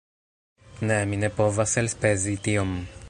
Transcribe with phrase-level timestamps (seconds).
[0.91, 2.75] Ne, mi ne povas elspezi tiom.